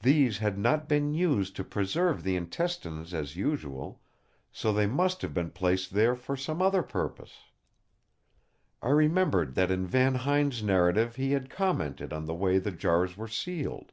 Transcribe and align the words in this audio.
These 0.00 0.36
had 0.36 0.58
not 0.58 0.90
been 0.90 1.14
used 1.14 1.56
to 1.56 1.64
preserve 1.64 2.22
the 2.22 2.36
intestines 2.36 3.14
as 3.14 3.34
usual, 3.34 3.98
so 4.52 4.74
they 4.74 4.86
must 4.86 5.22
have 5.22 5.32
been 5.32 5.50
placed 5.52 5.94
there 5.94 6.14
for 6.14 6.36
some 6.36 6.60
other 6.60 6.82
purpose. 6.82 7.38
I 8.82 8.90
remembered 8.90 9.54
that 9.54 9.70
in 9.70 9.86
Van 9.86 10.16
Huyn's 10.16 10.62
narrative 10.62 11.16
he 11.16 11.32
had 11.32 11.48
commented 11.48 12.12
on 12.12 12.26
the 12.26 12.34
way 12.34 12.58
the 12.58 12.72
jars 12.72 13.16
were 13.16 13.26
sealed. 13.26 13.92